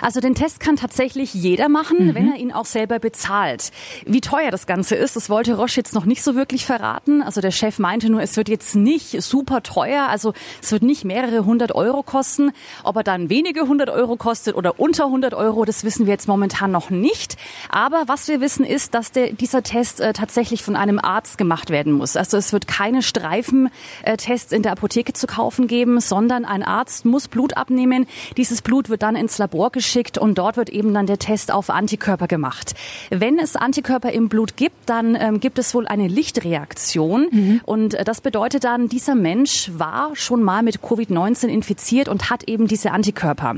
Also 0.00 0.20
den 0.20 0.34
Test 0.34 0.60
kann 0.60 0.76
tatsächlich 0.76 1.34
jeder 1.34 1.68
machen, 1.68 2.08
mhm. 2.08 2.14
wenn 2.14 2.32
er 2.32 2.38
ihn 2.38 2.52
auch 2.52 2.66
selber 2.66 2.98
bezahlt. 2.98 3.70
Wie 4.04 4.20
teuer 4.20 4.50
das 4.50 4.66
Ganze 4.66 4.94
ist, 4.94 5.16
das 5.16 5.30
wollte 5.30 5.54
Roche 5.54 5.76
jetzt 5.76 5.94
noch 5.94 6.04
nicht 6.04 6.22
so 6.22 6.34
wirklich 6.34 6.66
verraten. 6.66 7.22
Also 7.22 7.40
der 7.40 7.50
Chef 7.50 7.78
meinte 7.78 8.10
nur, 8.10 8.22
es 8.22 8.36
wird 8.36 8.48
jetzt 8.48 8.74
nicht 8.74 9.22
super 9.22 9.62
teuer, 9.62 10.08
also 10.08 10.32
es 10.62 10.72
wird 10.72 10.82
nicht 10.82 11.04
mehrere 11.04 11.44
hundert 11.44 11.72
Euro 11.72 12.02
kosten. 12.02 12.52
Ob 12.82 12.96
er 12.96 13.02
dann 13.04 13.30
wenige 13.30 13.68
hundert 13.68 13.90
Euro 13.90 14.16
kostet 14.16 14.56
oder 14.56 14.78
unter 14.80 15.08
hundert 15.08 15.34
Euro, 15.34 15.64
das 15.64 15.84
wissen 15.84 16.06
wir 16.06 16.12
jetzt 16.12 16.28
momentan 16.28 16.70
noch 16.70 16.90
nicht. 16.90 17.36
Aber 17.68 18.04
was 18.06 18.28
wir 18.28 18.40
wissen 18.40 18.64
ist, 18.64 18.94
dass 18.94 19.12
der, 19.12 19.32
dieser 19.32 19.62
Test 19.62 20.00
äh, 20.00 20.12
tatsächlich 20.12 20.62
von 20.62 20.76
einem 20.76 20.98
Arzt 20.98 21.38
gemacht 21.38 21.70
werden 21.70 21.92
muss. 21.92 22.16
Also 22.16 22.36
es 22.36 22.52
wird 22.52 22.66
keine 22.66 23.02
Streifentests 23.02 24.52
in 24.52 24.62
der 24.62 24.72
Apotheke 24.72 25.12
zu 25.12 25.26
kaufen 25.26 25.66
geben, 25.66 26.00
sondern 26.00 26.44
ein 26.44 26.62
Arzt 26.62 27.04
muss 27.04 27.28
Blut 27.28 27.56
abnehmen. 27.56 28.06
Dieses 28.36 28.62
Blut 28.62 28.88
wird 28.88 29.02
dann 29.02 29.16
ins 29.16 29.38
Labor 29.44 29.70
geschickt 29.70 30.16
und 30.16 30.38
dort 30.38 30.56
wird 30.56 30.70
eben 30.70 30.94
dann 30.94 31.06
der 31.06 31.18
Test 31.18 31.52
auf 31.52 31.68
Antikörper 31.68 32.26
gemacht. 32.26 32.74
Wenn 33.10 33.38
es 33.38 33.56
Antikörper 33.56 34.10
im 34.12 34.30
Blut 34.30 34.56
gibt, 34.56 34.88
dann 34.88 35.16
ähm, 35.20 35.38
gibt 35.38 35.58
es 35.58 35.74
wohl 35.74 35.86
eine 35.86 36.08
Lichtreaktion 36.08 37.28
mhm. 37.30 37.60
und 37.66 37.92
äh, 37.92 38.04
das 38.04 38.22
bedeutet 38.22 38.64
dann, 38.64 38.88
dieser 38.88 39.14
Mensch 39.14 39.70
war 39.76 40.16
schon 40.16 40.42
mal 40.42 40.62
mit 40.62 40.78
Covid-19 40.78 41.48
infiziert 41.48 42.08
und 42.08 42.30
hat 42.30 42.44
eben 42.44 42.68
diese 42.68 42.92
Antikörper. 42.92 43.56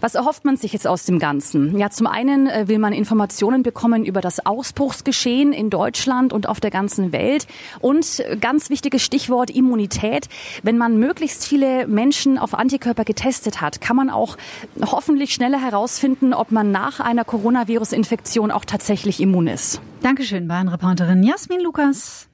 Was 0.00 0.16
erhofft 0.16 0.44
man 0.44 0.56
sich 0.56 0.72
jetzt 0.72 0.88
aus 0.88 1.04
dem 1.04 1.20
Ganzen? 1.20 1.78
Ja, 1.78 1.90
zum 1.90 2.08
einen 2.08 2.48
äh, 2.48 2.66
will 2.66 2.80
man 2.80 2.92
Informationen 2.92 3.62
bekommen 3.62 4.04
über 4.04 4.20
das 4.20 4.44
Ausbruchsgeschehen 4.44 5.52
in 5.52 5.70
Deutschland 5.70 6.32
und 6.32 6.48
auf 6.48 6.58
der 6.58 6.72
ganzen 6.72 7.12
Welt 7.12 7.46
und 7.78 8.20
äh, 8.20 8.36
ganz 8.36 8.70
wichtiges 8.70 9.02
Stichwort 9.02 9.50
Immunität. 9.50 10.28
Wenn 10.64 10.78
man 10.78 10.98
möglichst 10.98 11.46
viele 11.46 11.86
Menschen 11.86 12.38
auf 12.38 12.54
Antikörper 12.54 13.04
getestet 13.04 13.60
hat, 13.60 13.80
kann 13.80 13.94
man 13.94 14.10
auch 14.10 14.36
hoffentlich 14.84 15.27
natürlich 15.28 15.34
schneller 15.34 15.60
herausfinden, 15.60 16.34
ob 16.34 16.52
man 16.52 16.70
nach 16.70 17.00
einer 17.00 17.24
Coronavirus-Infektion 17.24 18.50
auch 18.50 18.64
tatsächlich 18.64 19.20
immun 19.20 19.46
ist. 19.46 19.80
Dankeschön, 20.02 20.48
Bayern-Reporterin 20.48 21.22
Jasmin 21.22 21.60
Lukas. 21.60 22.27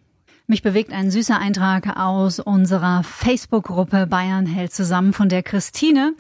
Mich 0.47 0.61
bewegt 0.61 0.93
ein 0.93 1.11
süßer 1.11 1.39
Eintrag 1.39 1.99
aus 1.99 2.39
unserer 2.39 3.03
Facebook-Gruppe 3.03 4.07
Bayern 4.07 4.45
hält 4.45 4.75
zusammen 4.75 5.15
von 5.15 5.31
der 5.31 5.43
Christine. 5.43 6.13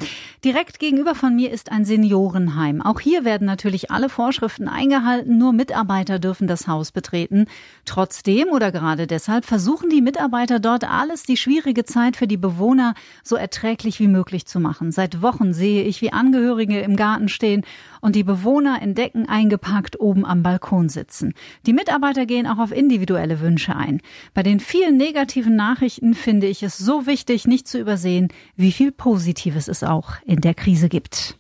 Direkt 0.43 0.79
gegenüber 0.79 1.15
von 1.15 1.37
mir 1.37 1.51
ist 1.51 1.71
ein 1.71 1.85
Seniorenheim. 1.85 2.81
Auch 2.81 3.01
hier 3.01 3.27
werden 3.27 3.47
natürlich 3.47 3.91
alle 3.91 4.09
Vorschriften 4.09 4.67
eingehalten, 4.67 5.37
nur 5.37 5.53
Mitarbeiter 5.53 6.19
dürfen 6.19 6.47
das 6.47 6.67
Haus 6.67 6.91
betreten. 6.91 7.49
Trotzdem 7.85 8.49
oder 8.49 8.73
gerade 8.73 9.07
deshalb 9.07 9.45
versuchen 9.45 9.91
die 9.91 10.01
Mitarbeiter 10.01 10.59
dort 10.59 10.85
alles, 10.85 11.25
die 11.25 11.37
schwierige 11.37 11.85
Zeit 11.85 12.17
für 12.17 12.27
die 12.27 12.39
Bewohner 12.39 12.95
so 13.23 13.37
erträglich 13.37 14.01
wie 14.01 14.09
möglich 14.09 14.47
zu 14.47 14.59
machen. 14.59 14.91
Seit 14.91 15.21
Wochen 15.21 15.53
sehe 15.53 15.83
ich, 15.83 16.01
wie 16.01 16.15
Angehörige 16.15 16.81
im 16.81 16.97
Garten 16.97 17.29
stehen 17.29 17.63
und 18.01 18.17
die 18.17 18.25
Bewohner 18.25 18.81
in 18.81 18.95
Decken 18.95 19.29
eingepackt 19.29 20.01
oben 20.01 20.25
am 20.25 20.43
Balkon 20.43 20.89
sitzen. 20.89 21.35
Die 21.67 21.75
Mitarbeiter 21.75 22.25
gehen 22.25 22.47
auch 22.47 22.59
auf 22.59 22.73
individuelle 22.73 23.41
Wünsche 23.41 23.77
ein. 23.77 24.01
Bei 24.33 24.43
den 24.43 24.61
vielen 24.61 24.97
negativen 24.97 25.57
Nachrichten 25.57 26.15
finde 26.15 26.47
ich 26.47 26.63
es 26.63 26.79
so 26.79 27.07
wichtig, 27.07 27.47
nicht 27.47 27.69
zu 27.69 27.79
übersehen, 27.79 28.29
wie 28.57 28.73
viel 28.73 28.93
Positives 28.93 29.69
es 29.69 29.83
auch 29.83 30.13
in 30.25 30.41
der 30.41 30.55
Krise 30.55 30.89
gibt. 30.89 31.37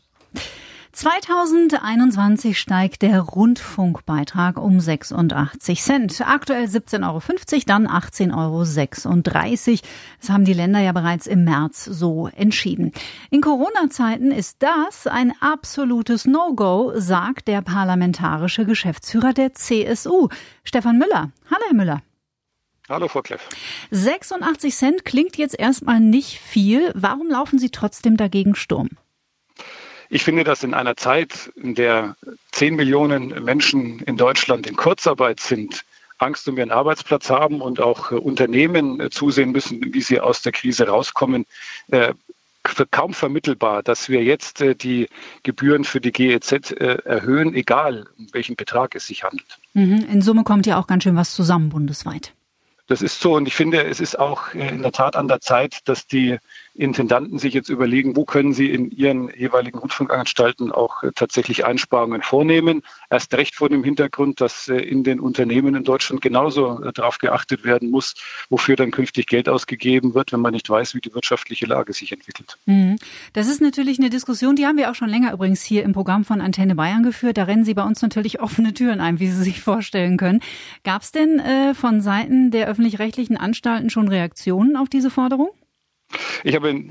2021 0.94 2.56
steigt 2.56 3.02
der 3.02 3.18
Rundfunkbeitrag 3.18 4.58
um 4.58 4.78
86 4.78 5.82
Cent. 5.82 6.20
Aktuell 6.24 6.66
17,50 6.66 7.02
Euro, 7.04 7.20
dann 7.66 7.88
18,36 7.88 8.32
Euro. 8.36 9.80
Das 10.20 10.30
haben 10.30 10.44
die 10.44 10.52
Länder 10.52 10.78
ja 10.78 10.92
bereits 10.92 11.26
im 11.26 11.42
März 11.42 11.84
so 11.84 12.28
entschieden. 12.28 12.92
In 13.30 13.40
Corona-Zeiten 13.40 14.30
ist 14.30 14.62
das 14.62 15.08
ein 15.08 15.32
absolutes 15.40 16.26
No-Go, 16.26 16.92
sagt 16.94 17.48
der 17.48 17.60
parlamentarische 17.60 18.64
Geschäftsführer 18.64 19.32
der 19.32 19.52
CSU, 19.52 20.28
Stefan 20.62 20.98
Müller. 20.98 21.32
Hallo, 21.50 21.64
Herr 21.66 21.74
Müller. 21.74 22.02
Hallo, 22.88 23.08
Frau 23.08 23.22
Kleff. 23.22 23.48
86 23.90 24.74
Cent 24.74 25.04
klingt 25.04 25.36
jetzt 25.38 25.58
erstmal 25.58 26.00
nicht 26.00 26.38
viel. 26.38 26.92
Warum 26.94 27.30
laufen 27.30 27.58
Sie 27.58 27.70
trotzdem 27.70 28.16
dagegen 28.16 28.54
Sturm? 28.54 28.90
Ich 30.10 30.22
finde, 30.22 30.44
dass 30.44 30.62
in 30.62 30.74
einer 30.74 30.96
Zeit, 30.96 31.50
in 31.56 31.74
der 31.74 32.16
10 32.52 32.76
Millionen 32.76 33.42
Menschen 33.42 34.00
in 34.00 34.16
Deutschland 34.16 34.66
in 34.66 34.76
Kurzarbeit 34.76 35.40
sind, 35.40 35.84
Angst 36.18 36.48
um 36.48 36.58
ihren 36.58 36.70
Arbeitsplatz 36.70 37.30
haben 37.30 37.60
und 37.60 37.80
auch 37.80 38.12
äh, 38.12 38.16
Unternehmen 38.16 39.00
äh, 39.00 39.10
zusehen 39.10 39.52
müssen, 39.52 39.92
wie 39.92 40.00
sie 40.00 40.20
aus 40.20 40.42
der 40.42 40.52
Krise 40.52 40.86
rauskommen, 40.86 41.46
äh, 41.88 42.14
kaum 42.90 43.12
vermittelbar, 43.12 43.82
dass 43.82 44.08
wir 44.08 44.24
jetzt 44.24 44.60
die 44.60 45.08
Gebühren 45.42 45.84
für 45.84 46.00
die 46.00 46.12
GEZ 46.12 46.72
erhöhen, 46.72 47.52
egal 47.54 48.06
um 48.16 48.28
welchen 48.32 48.56
Betrag 48.56 48.94
es 48.94 49.06
sich 49.06 49.22
handelt. 49.22 49.58
Mhm. 49.74 50.06
In 50.10 50.22
Summe 50.22 50.44
kommt 50.44 50.64
ja 50.64 50.78
auch 50.80 50.86
ganz 50.86 51.02
schön 51.02 51.14
was 51.14 51.34
zusammen 51.34 51.68
bundesweit. 51.68 52.32
Das 52.86 53.00
ist 53.00 53.20
so. 53.20 53.34
Und 53.34 53.46
ich 53.46 53.54
finde, 53.54 53.84
es 53.84 54.00
ist 54.00 54.18
auch 54.18 54.52
in 54.52 54.82
der 54.82 54.92
Tat 54.92 55.16
an 55.16 55.28
der 55.28 55.40
Zeit, 55.40 55.80
dass 55.88 56.06
die 56.06 56.38
Intendanten 56.74 57.38
sich 57.38 57.54
jetzt 57.54 57.68
überlegen, 57.68 58.16
wo 58.16 58.24
können 58.24 58.52
sie 58.52 58.70
in 58.70 58.90
ihren 58.90 59.30
jeweiligen 59.30 59.78
Rundfunkanstalten 59.78 60.72
auch 60.72 61.04
äh, 61.04 61.12
tatsächlich 61.14 61.64
Einsparungen 61.64 62.22
vornehmen. 62.22 62.82
Erst 63.10 63.32
recht 63.34 63.54
vor 63.54 63.68
dem 63.68 63.84
Hintergrund, 63.84 64.40
dass 64.40 64.66
äh, 64.66 64.78
in 64.78 65.04
den 65.04 65.20
Unternehmen 65.20 65.76
in 65.76 65.84
Deutschland 65.84 66.20
genauso 66.20 66.82
äh, 66.82 66.92
darauf 66.92 67.18
geachtet 67.18 67.64
werden 67.64 67.90
muss, 67.90 68.14
wofür 68.50 68.74
dann 68.74 68.90
künftig 68.90 69.26
Geld 69.26 69.48
ausgegeben 69.48 70.14
wird, 70.14 70.32
wenn 70.32 70.40
man 70.40 70.52
nicht 70.52 70.68
weiß, 70.68 70.96
wie 70.96 71.00
die 71.00 71.14
wirtschaftliche 71.14 71.66
Lage 71.66 71.92
sich 71.92 72.10
entwickelt. 72.10 72.58
Mhm. 72.66 72.96
Das 73.34 73.46
ist 73.46 73.60
natürlich 73.60 74.00
eine 74.00 74.10
Diskussion, 74.10 74.56
die 74.56 74.66
haben 74.66 74.76
wir 74.76 74.90
auch 74.90 74.96
schon 74.96 75.08
länger 75.08 75.32
übrigens 75.32 75.62
hier 75.62 75.84
im 75.84 75.92
Programm 75.92 76.24
von 76.24 76.40
Antenne 76.40 76.74
Bayern 76.74 77.04
geführt. 77.04 77.36
Da 77.36 77.44
rennen 77.44 77.64
Sie 77.64 77.74
bei 77.74 77.84
uns 77.84 78.02
natürlich 78.02 78.40
offene 78.40 78.74
Türen 78.74 79.00
ein, 79.00 79.20
wie 79.20 79.28
Sie 79.28 79.44
sich 79.44 79.60
vorstellen 79.60 80.16
können. 80.16 80.40
Gab 80.82 81.02
es 81.02 81.12
denn 81.12 81.40
von 81.74 82.00
Seiten 82.00 82.50
der 82.50 82.66
öffentlich-rechtlichen 82.66 83.36
Anstalten 83.36 83.90
schon 83.90 84.08
Reaktionen 84.08 84.76
auf 84.76 84.88
diese 84.88 85.10
Forderung? 85.10 85.50
Ich 86.42 86.54
habe 86.54 86.84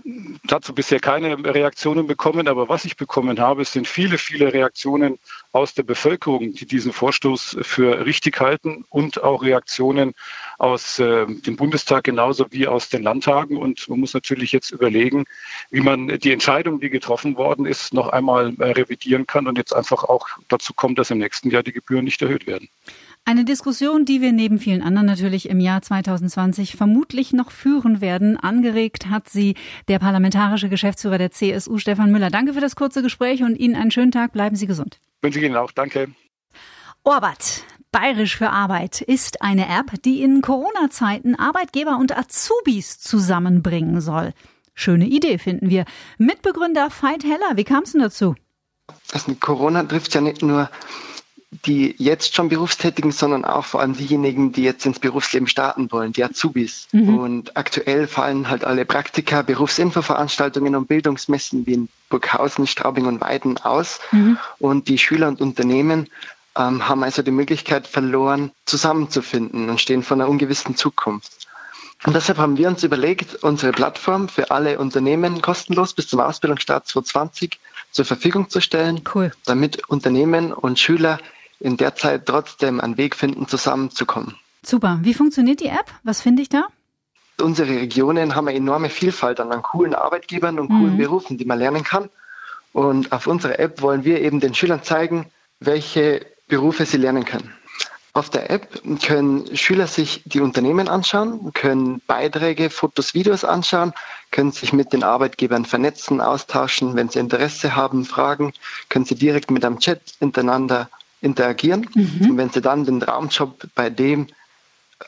dazu 0.45 0.73
bisher 0.73 0.99
keine 0.99 1.37
Reaktionen 1.43 2.07
bekommen, 2.07 2.47
aber 2.47 2.69
was 2.69 2.85
ich 2.85 2.97
bekommen 2.97 3.39
habe, 3.39 3.65
sind 3.65 3.87
viele, 3.87 4.17
viele 4.17 4.53
Reaktionen 4.53 5.19
aus 5.51 5.73
der 5.73 5.83
Bevölkerung, 5.83 6.53
die 6.53 6.65
diesen 6.65 6.93
Vorstoß 6.93 7.57
für 7.61 8.05
richtig 8.05 8.39
halten 8.39 8.85
und 8.89 9.23
auch 9.23 9.43
Reaktionen 9.43 10.13
aus 10.57 10.99
äh, 10.99 11.25
dem 11.27 11.55
Bundestag 11.55 12.05
genauso 12.05 12.47
wie 12.51 12.67
aus 12.67 12.89
den 12.89 13.03
Landtagen. 13.03 13.57
Und 13.57 13.87
man 13.89 13.99
muss 13.99 14.13
natürlich 14.13 14.51
jetzt 14.51 14.71
überlegen, 14.71 15.25
wie 15.69 15.81
man 15.81 16.07
die 16.19 16.31
Entscheidung, 16.31 16.79
die 16.79 16.89
getroffen 16.89 17.37
worden 17.37 17.65
ist, 17.65 17.93
noch 17.93 18.09
einmal 18.09 18.53
äh, 18.59 18.71
revidieren 18.71 19.27
kann 19.27 19.47
und 19.47 19.57
jetzt 19.57 19.75
einfach 19.75 20.03
auch 20.03 20.27
dazu 20.47 20.73
kommt, 20.73 20.97
dass 20.99 21.11
im 21.11 21.19
nächsten 21.19 21.49
Jahr 21.51 21.63
die 21.63 21.73
Gebühren 21.73 22.05
nicht 22.05 22.21
erhöht 22.21 22.47
werden. 22.47 22.69
Eine 23.25 23.45
Diskussion, 23.45 24.03
die 24.03 24.19
wir 24.19 24.33
neben 24.33 24.59
vielen 24.59 24.81
anderen 24.81 25.07
natürlich 25.07 25.47
im 25.47 25.61
Jahr 25.61 25.81
2020 25.81 26.75
vermutlich 26.75 27.31
noch 27.31 27.51
führen 27.51 28.01
werden. 28.01 28.35
Angeregt 28.35 29.09
hat 29.09 29.29
sie 29.29 29.55
der 29.87 29.99
parlamentarische 29.99 30.67
Geschäftsführer 30.67 31.17
der 31.17 31.31
CSU, 31.31 31.77
Stefan 31.77 32.11
Müller. 32.11 32.29
Danke 32.29 32.53
für 32.53 32.59
das 32.59 32.75
kurze 32.75 33.01
Gespräch 33.01 33.41
und 33.41 33.55
Ihnen 33.55 33.75
einen 33.75 33.91
schönen 33.91 34.11
Tag. 34.11 34.33
Bleiben 34.33 34.57
Sie 34.57 34.67
gesund. 34.67 34.99
Wünsche 35.21 35.39
ich 35.39 35.45
Ihnen 35.45 35.55
auch. 35.55 35.71
Danke. 35.71 36.09
Orbat. 37.03 37.63
Bayerisch 37.93 38.35
für 38.35 38.49
Arbeit 38.49 38.99
ist 38.99 39.41
eine 39.41 39.69
App, 39.69 40.01
die 40.03 40.21
in 40.21 40.41
Corona-Zeiten 40.41 41.35
Arbeitgeber 41.35 41.97
und 41.97 42.17
Azubis 42.17 42.99
zusammenbringen 42.99 44.01
soll. 44.01 44.33
Schöne 44.73 45.05
Idee, 45.05 45.37
finden 45.37 45.69
wir. 45.69 45.85
Mitbegründer 46.17 46.89
Veit 46.89 47.23
Heller, 47.23 47.55
wie 47.55 47.63
kam 47.63 47.83
es 47.83 47.93
denn 47.93 48.01
dazu? 48.01 48.35
Also 49.13 49.33
Corona 49.35 49.83
trifft 49.83 50.13
ja 50.13 50.19
nicht 50.19 50.41
nur 50.41 50.69
die 51.65 51.95
jetzt 51.97 52.35
schon 52.35 52.49
Berufstätigen, 52.49 53.11
sondern 53.11 53.45
auch 53.45 53.65
vor 53.65 53.81
allem 53.81 53.95
diejenigen, 53.95 54.51
die 54.51 54.63
jetzt 54.63 54.85
ins 54.85 54.99
Berufsleben 54.99 55.47
starten 55.47 55.91
wollen, 55.91 56.13
die 56.13 56.23
Azubis. 56.23 56.87
Mhm. 56.91 57.17
Und 57.17 57.57
aktuell 57.57 58.07
fallen 58.07 58.49
halt 58.49 58.63
alle 58.63 58.85
Praktika, 58.85 59.41
Berufsinfoveranstaltungen 59.41 60.75
und 60.75 60.87
Bildungsmessen 60.87 61.65
wie 61.65 61.73
in 61.73 61.89
Burghausen, 62.09 62.67
Straubing 62.67 63.05
und 63.05 63.21
Weiden 63.21 63.57
aus. 63.57 63.99
Mhm. 64.11 64.37
Und 64.59 64.87
die 64.87 64.97
Schüler 64.97 65.27
und 65.27 65.41
Unternehmen 65.41 66.09
ähm, 66.55 66.87
haben 66.87 67.03
also 67.03 67.21
die 67.21 67.31
Möglichkeit 67.31 67.87
verloren, 67.87 68.51
zusammenzufinden 68.65 69.69
und 69.69 69.81
stehen 69.81 70.03
vor 70.03 70.17
einer 70.17 70.29
ungewissen 70.29 70.75
Zukunft. 70.75 71.47
Und 72.05 72.15
deshalb 72.15 72.37
haben 72.37 72.57
wir 72.57 72.67
uns 72.67 72.83
überlegt, 72.83 73.43
unsere 73.43 73.71
Plattform 73.71 74.27
für 74.27 74.51
alle 74.51 74.77
Unternehmen 74.77 75.41
kostenlos 75.41 75.93
bis 75.93 76.07
zum 76.07 76.19
Ausbildungsstart 76.19 76.85
2020 76.87 77.59
zur 77.91 78.05
Verfügung 78.05 78.49
zu 78.49 78.59
stellen, 78.59 79.01
cool. 79.15 79.31
damit 79.45 79.87
Unternehmen 79.87 80.51
und 80.51 80.79
Schüler 80.79 81.19
in 81.63 81.77
der 81.77 81.95
Zeit 81.95 82.25
trotzdem 82.25 82.81
einen 82.81 82.97
Weg 82.97 83.15
finden, 83.15 83.47
zusammenzukommen. 83.47 84.35
Super. 84.65 84.99
Wie 85.01 85.13
funktioniert 85.13 85.61
die 85.61 85.67
App? 85.67 85.91
Was 86.03 86.21
finde 86.21 86.41
ich 86.41 86.49
da? 86.49 86.67
Unsere 87.41 87.69
Regionen 87.69 88.35
haben 88.35 88.47
eine 88.47 88.57
enorme 88.57 88.89
Vielfalt 88.89 89.39
an 89.39 89.61
coolen 89.61 89.95
Arbeitgebern 89.95 90.59
und 90.59 90.67
coolen 90.67 90.93
mhm. 90.93 90.97
Berufen, 90.97 91.37
die 91.37 91.45
man 91.45 91.59
lernen 91.59 91.83
kann. 91.83 92.09
Und 92.73 93.11
auf 93.11 93.27
unserer 93.27 93.59
App 93.59 93.81
wollen 93.81 94.03
wir 94.03 94.21
eben 94.21 94.39
den 94.39 94.53
Schülern 94.53 94.83
zeigen, 94.83 95.27
welche 95.59 96.25
Berufe 96.47 96.85
sie 96.85 96.97
lernen 96.97 97.23
können. 97.23 97.53
Auf 98.11 98.29
der 98.29 98.51
App 98.51 98.81
können 99.01 99.55
Schüler 99.55 99.87
sich 99.87 100.21
die 100.25 100.41
Unternehmen 100.41 100.87
anschauen, 100.87 101.51
können 101.53 102.01
Beiträge, 102.05 102.69
Fotos, 102.69 103.13
Videos 103.15 103.43
anschauen, 103.43 103.93
können 104.31 104.51
sich 104.51 104.73
mit 104.73 104.93
den 104.93 105.03
Arbeitgebern 105.03 105.65
vernetzen, 105.65 106.21
austauschen, 106.21 106.95
wenn 106.95 107.09
sie 107.09 107.19
Interesse 107.19 107.75
haben, 107.75 108.05
Fragen, 108.05 108.53
können 108.89 109.05
sie 109.05 109.15
direkt 109.15 109.49
mit 109.49 109.65
einem 109.65 109.79
Chat 109.79 110.01
miteinander 110.19 110.89
interagieren. 111.23 111.87
Mhm. 111.93 112.31
Und 112.31 112.37
wenn 112.37 112.49
Sie 112.49 112.61
dann 112.61 112.85
den 112.85 112.99
Traumjob 112.99 113.67
bei 113.75 113.89
dem 113.89 114.27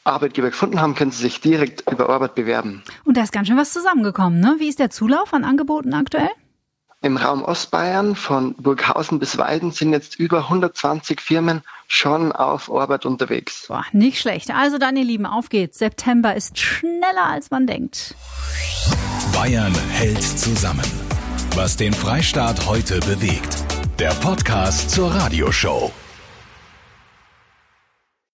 Arbeitgeber 0.04 0.50
gefunden 0.50 0.82
haben, 0.82 0.96
können 0.96 1.12
Sie 1.12 1.22
sich 1.22 1.42
direkt 1.42 1.90
über 1.90 2.10
Arbeit 2.10 2.36
bewerben. 2.36 2.84
Und 3.04 3.18
da 3.18 3.24
ist 3.24 3.32
ganz 3.32 3.48
schön 3.48 3.58
was 3.58 3.74
zusammengekommen. 3.74 4.40
Ne? 4.40 4.56
Wie 4.60 4.68
ist 4.68 4.80
der 4.80 4.90
Zulauf 4.90 5.34
an 5.34 5.44
Angeboten 5.44 5.94
aktuell? 5.94 6.30
Im 7.02 7.18
Raum 7.18 7.44
Ostbayern 7.44 8.16
von 8.16 8.56
Burghausen 8.56 9.20
bis 9.20 9.38
Weiden 9.38 9.72
sind 9.72 9.92
jetzt 9.92 10.16
über 10.16 10.40
120 10.40 11.22
Firmen 11.22 11.62
schon 11.88 12.32
auf 12.32 12.72
Arbeit 12.72 13.06
unterwegs. 13.06 13.66
Boah, 13.68 13.86
nicht 13.92 14.20
schlecht. 14.20 14.50
Also 14.50 14.80
dann, 14.80 14.98
ihr 14.98 15.04
Lieben, 15.04 15.28
auf 15.28 15.50
geht's. 15.50 15.78
September 15.78 16.36
ist 16.36 16.58
schneller, 16.58 17.28
als 17.30 17.52
man 17.52 17.68
denkt. 17.68 18.16
Bayern 19.34 19.76
hält 19.92 20.24
zusammen. 20.24 20.86
Was 21.54 21.78
den 21.78 21.94
Freistaat 21.94 22.66
heute 22.66 23.00
bewegt. 23.02 23.64
Der 24.00 24.12
Podcast 24.12 24.90
zur 24.90 25.14
Radioshow. 25.14 25.94